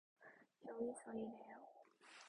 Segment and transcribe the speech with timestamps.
[0.67, 1.57] 여기서 일해요?